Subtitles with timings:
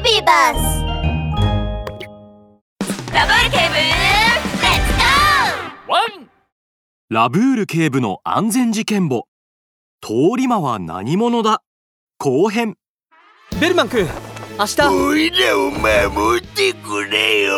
[0.00, 0.84] ビバス
[3.12, 6.30] ラブール警部レッツゴーワン
[7.10, 9.26] ラブール警部の安全事件簿。
[10.00, 11.62] 通り魔は何者だ？
[12.18, 12.76] 後編。
[13.60, 14.06] ベルマン君
[14.58, 14.82] 明日。
[14.88, 17.56] おいらを守ってくれよ。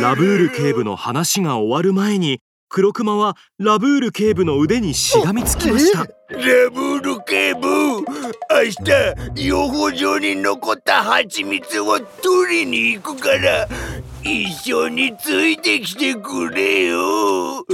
[0.00, 2.42] ラブール警部の話が終わる前に
[2.72, 6.04] 黒クマはラブール警部の腕にしがみつきました。
[6.04, 6.06] ラ
[6.72, 8.04] ブール警部明
[9.34, 13.66] 日養蜂場に残った蜂蜜を取りに行くから
[14.22, 17.64] 一緒についてきてくれよ。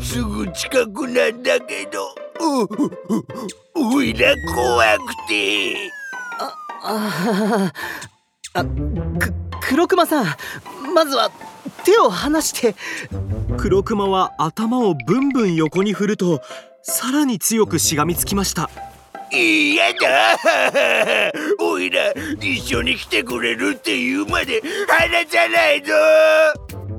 [0.00, 2.14] すぐ近くなんだけど。
[2.40, 5.90] うおいら怖くて
[6.40, 7.72] ああ
[8.64, 10.26] く黒熊さん
[10.94, 11.30] まずは
[11.84, 12.74] 手を離して。
[13.56, 16.40] 黒クマは頭をブンブン横に振ると
[16.82, 18.70] さらに強くしがみつきました。
[19.30, 20.38] 嫌だ。
[21.60, 25.92] おいら一緒に来てくれるって言うまで離さないぞ。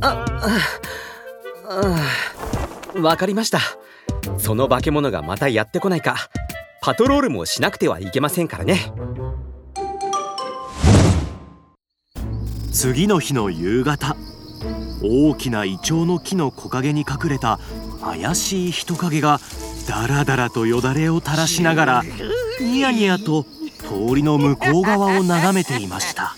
[0.01, 0.25] あ
[2.95, 3.59] あわかりました。
[4.37, 6.29] その化け物がまたやってこないか。
[6.81, 8.91] パトロールもしなくてはいけませんからね
[12.71, 14.15] 次の日の夕方
[15.01, 17.59] 大きなイチョウの木の木陰に隠れた
[18.01, 19.39] 怪しい人影が
[19.87, 22.03] だらだらとよだれを垂らしながら
[22.61, 23.43] ニヤニヤと
[23.79, 26.35] 通りの向こう側を眺めていました。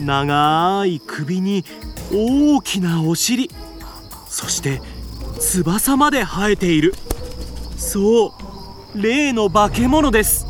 [0.00, 1.64] 長い首に
[2.12, 3.50] 大きなお尻
[4.28, 4.82] そして
[5.40, 6.94] 翼まで生えている。
[7.76, 8.34] そ
[8.94, 10.46] う例の化け物です。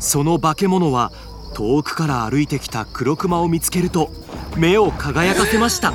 [0.00, 1.12] その化け物は
[1.54, 4.10] 遠くから歩いてきた黒クマを見つけると
[4.56, 5.92] 目を輝かせました。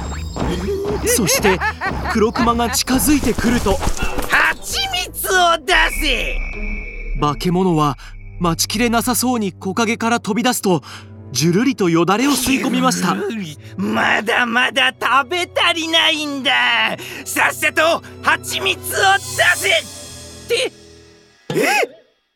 [1.06, 1.60] そして
[2.12, 3.78] 黒クマが近づいてくると
[4.30, 6.38] 蜂蜜を出せ。
[7.20, 7.98] 化け物は
[8.40, 10.82] 待ちきれなさそうに木陰から飛び出すと
[11.32, 13.16] じゅるりとよだれを吸い込みました。
[13.78, 16.52] まだまだ食べ足りないんだ。
[17.25, 19.19] さっさと蜂蜜を出
[19.56, 19.69] せ。
[19.69, 19.74] っ
[20.48, 20.72] て。
[21.56, 21.68] え？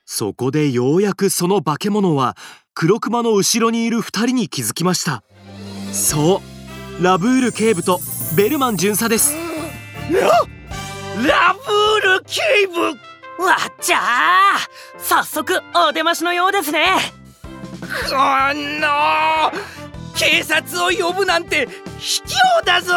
[0.06, 2.38] そこでようやくその化け物は
[2.75, 5.23] 黒クマの後ろにいる二人に気づきました
[5.93, 6.41] そ
[6.99, 7.03] う。
[7.03, 7.99] ラブール警部と
[8.35, 9.35] ベルマン巡査です。
[11.25, 12.81] ラブール警部？
[13.43, 14.59] わっちゃあ
[14.99, 15.59] 早速
[15.89, 16.85] お出ましのようですね。
[17.81, 17.87] こ
[18.53, 19.51] の
[20.15, 21.67] 警察を呼ぶなんて
[21.99, 22.21] 卑
[22.61, 22.93] 怯だぞ。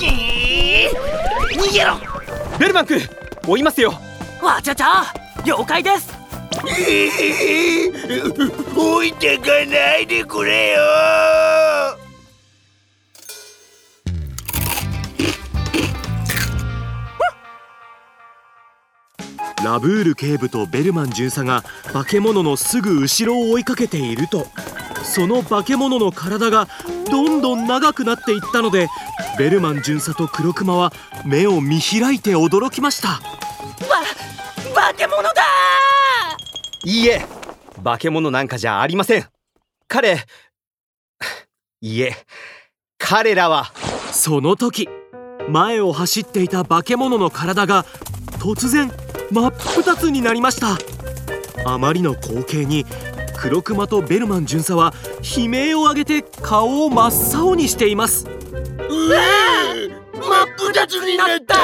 [0.00, 1.60] えー？
[1.60, 1.96] 逃げろ！
[2.58, 3.00] ベルマン君
[3.46, 3.94] 追いますよ。
[4.42, 5.04] わちゃちゃ
[5.44, 6.12] 了解です。
[6.66, 8.72] えー？
[8.76, 10.80] 置いてかないでくれよ
[19.64, 21.62] ラブール警部とベルマン巡査が
[21.92, 24.46] 化け物のすぐ後ろを追いかけていると。
[25.04, 26.68] その化け物の体が
[27.10, 28.88] どんどん長くなっていったので
[29.36, 30.92] ベルマン巡査と黒クマは
[31.24, 33.08] 目を見開いて驚きました。
[33.08, 33.20] わ
[34.74, 35.32] 化け物だ
[36.84, 37.26] いいえ
[37.84, 39.26] 化け物なんかじゃありません。
[39.88, 40.24] 彼
[41.80, 42.16] いいえ
[42.98, 43.72] 彼らは。
[44.12, 44.88] その時
[45.48, 47.84] 前を走っていた化け物の体が
[48.38, 48.92] 突然
[49.32, 50.76] 真っ二つになりました。
[51.64, 52.84] あまりの光景に
[53.38, 54.92] 黒クマとベルマン巡査は
[55.36, 58.26] 悲鳴を上げて顔を真っ青にしています。
[58.26, 58.34] 真っ
[60.58, 61.56] 二つになった。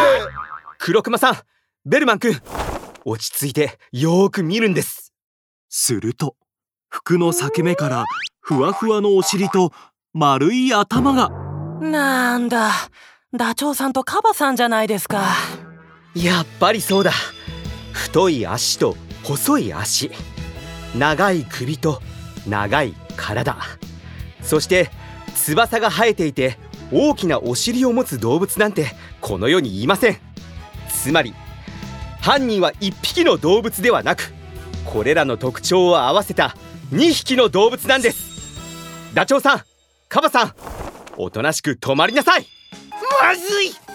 [0.78, 1.36] 黒熊さん
[1.84, 2.40] ベルマン君
[3.04, 5.12] 落ち着いてよーく見るんです。
[5.68, 6.36] すると
[6.88, 8.04] 服の裂け目から
[8.40, 9.72] ふわふわのお尻と
[10.14, 11.28] 丸い頭が。
[11.82, 12.70] なんだ
[13.34, 15.22] ダチョウさんとカバさんじゃないですか。
[16.14, 17.12] やっぱりそうだ
[17.98, 20.12] 太い足と細い足。
[20.96, 22.00] 長い首と
[22.46, 23.56] 長い体。
[24.40, 24.90] そして
[25.34, 26.58] 翼が生えていて
[26.92, 30.16] 大きなお尻を持つ動物なんてこの世にいません。
[30.88, 31.34] つまり
[32.20, 34.32] 犯人は1匹の動物ではなく
[34.86, 36.56] これらの特徴を合わせた
[36.92, 38.28] 2匹の動物なんです。
[39.12, 39.62] ダチョウさん
[40.08, 40.54] カバさん
[41.16, 42.46] おとなしく止まりなさい。
[43.20, 43.87] まずい。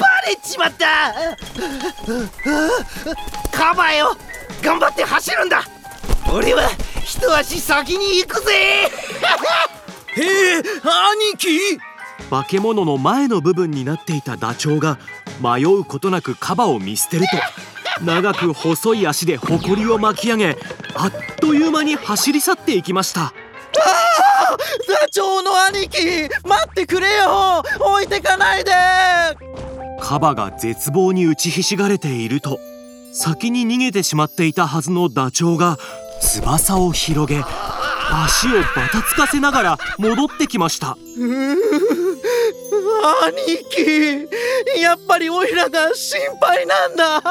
[0.00, 1.12] バレちまった。
[3.52, 4.16] カバよ
[4.62, 5.62] 頑張って走るんだ。
[6.32, 6.70] 俺は
[7.04, 8.52] 一足先に行くぜ。
[8.52, 8.88] へ
[10.16, 11.78] え兄貴？
[12.30, 14.98] 化け物の前の部分になっていたダチョウが
[15.40, 17.26] 迷うことなくカバを見捨てる
[17.98, 20.56] と長く細い足で埃を巻き上げ
[20.94, 23.32] あっという間に走り去っていきました。
[24.88, 27.62] ダチョウの兄貴待ってくれよ。
[27.80, 28.72] 置いてかないで
[30.00, 32.58] カバが絶望に打ちひしがれていると
[33.12, 35.78] 先に逃げてしまっていたはずのダチョウが
[36.20, 37.44] 翼を広げ
[38.12, 40.98] 足をバタつかせながら戻ってきました。
[41.16, 41.56] 兄
[43.70, 44.28] 貴
[44.80, 47.22] やっぱりオイラが心配なんだ。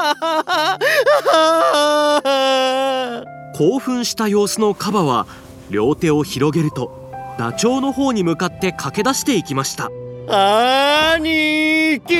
[3.54, 5.26] 興奮した様子のカバは
[5.68, 9.90] 両手を広げるとダチョウの方に向かって駆け出していきました
[10.26, 12.16] 兄貴。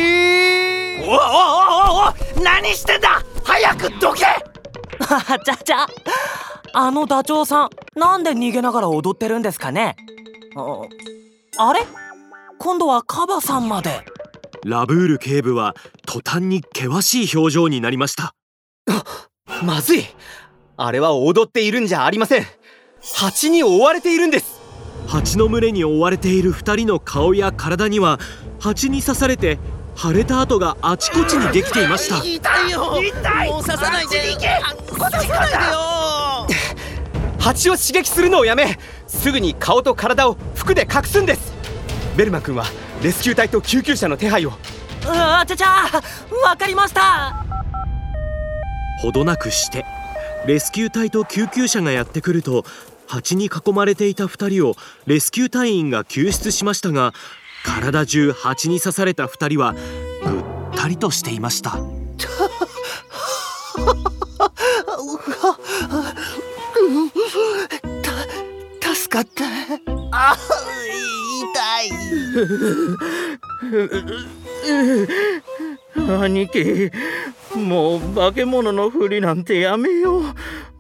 [1.02, 3.22] おおおおお何してんだ？
[3.44, 4.24] 早くどけ！
[5.44, 5.86] ちゃちゃ。
[6.72, 9.96] あのダチョウさんなんで逃げながら踊ってるんですかね？
[10.56, 10.82] あ
[11.68, 11.80] あれ？
[12.58, 14.04] 今度はカバさんまで。
[14.64, 15.74] ラブール警部は
[16.06, 18.34] 途端に険しい表情になりました。
[19.64, 20.04] まずい。
[20.76, 22.46] あれは踊っているんじゃありません。
[23.14, 24.49] 蜂に追われているんです
[25.10, 28.20] 蜂の群れに追われている2人の顔や体には
[28.60, 29.58] 蜂に刺されて
[29.96, 32.24] 腫れた跡があちこちにできていました。
[32.24, 33.02] 痛いよ。
[33.02, 33.48] 痛い。
[33.50, 34.20] もう刺さないで。
[34.38, 36.60] 刺さないでよ。
[37.40, 38.78] 蜂を刺激するのをやめ
[39.08, 41.52] すぐに顔と体を服で隠すんです。
[42.16, 42.66] ベルマ君は
[43.02, 44.52] レスキュー隊と救急車の手配を。
[45.06, 45.88] あちゃちゃ
[46.44, 47.44] わかりました。
[49.02, 49.84] ほどなくして
[50.46, 52.64] レスキュー隊と救急車がやってくると
[53.10, 54.76] 蜂に囲まれていた2人を
[55.06, 57.12] レスキュー隊員が救出しましたが
[57.64, 59.78] 体中蜂に刺された2人はぐ
[60.76, 61.72] ったりとしていました。
[68.80, 69.44] た助かった
[70.12, 70.36] あ
[71.42, 71.90] 痛い
[76.22, 76.90] 兄貴
[77.56, 80.22] もう化け物のふりなんてやめよう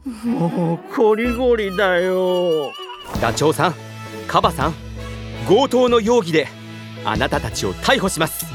[0.04, 2.72] もうこりごりだよ。
[3.20, 3.74] ダチョウさん
[4.26, 4.74] カバさん
[5.46, 6.48] 強盗の容疑で
[7.04, 8.46] あなたたちを逮捕します。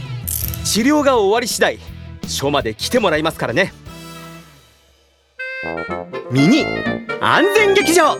[0.64, 1.80] 治療が終わり次第
[2.28, 3.74] 署まで来てもらいますからね。
[6.32, 6.66] ミニ
[7.22, 8.18] 安全劇場。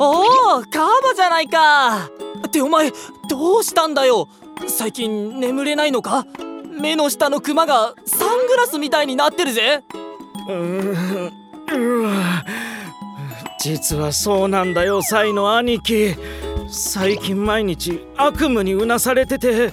[0.00, 2.10] おおカバじゃないか。
[2.46, 2.90] ってお前
[3.28, 4.28] どうしたんだよ。
[4.66, 6.26] 最近眠れないのか？
[6.80, 9.82] 目の下のクマがサングラスみたいになってるぜ
[13.60, 16.16] 実はそうなんだよサイの兄貴。
[16.68, 19.70] 最近毎日悪夢にうなされてて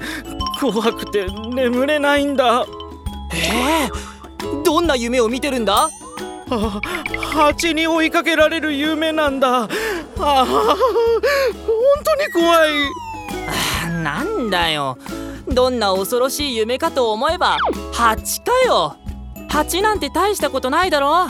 [0.60, 2.66] 怖くて眠れないんだ。
[3.33, 3.89] ええ
[4.63, 5.89] どんな夢を見てるんだ？
[6.51, 6.81] あ
[7.33, 9.63] 蜂に追いかけられる夢なんだ。
[9.63, 9.68] あ
[10.18, 10.77] あ本
[12.04, 12.71] 当に怖い。
[14.04, 14.98] なんだよ。
[15.48, 17.57] どんな恐ろしい夢かと思えば
[17.92, 18.98] 蜂かよ
[19.50, 21.28] 蜂なんて大したことないだろ。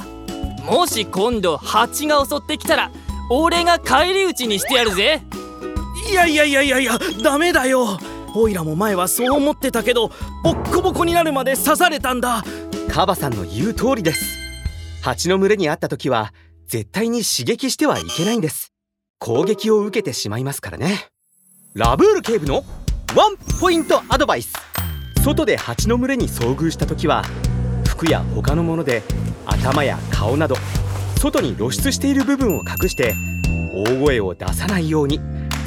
[0.66, 2.92] もし今度蜂が襲ってきたら
[3.32, 5.22] 俺が返り討ちにしてやるぜ。
[6.10, 7.98] いやいやいやいやいやダメだよ。
[8.36, 10.12] オイラも前はそう思ってたけど
[10.44, 12.44] ボッコボコになるまで刺されたんだ。
[12.90, 14.38] カバさんの言う通りです。
[15.02, 16.34] 蜂の群れに会った時は
[16.68, 18.74] 絶対に刺激してはいけないんです。
[19.18, 21.08] 攻撃を受けてしまいますからね。
[21.74, 22.64] ラブール警部の
[23.16, 24.54] ワンポイントアドバイス。
[25.24, 27.24] 外で蜂の群れに遭遇した時は
[28.00, 29.04] 服や他のもので
[29.46, 30.56] 頭や顔など
[31.20, 33.14] 外に露出している部分を隠して
[33.74, 35.20] 大声を出さないように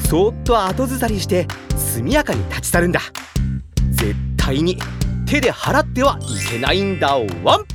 [0.08, 1.46] そーっと後ずさりして
[1.76, 3.00] 速やかに立ち去るんだ。
[3.90, 4.78] 絶対に
[5.26, 7.18] 手で払ってはいけないんだ。
[7.44, 7.71] ワン！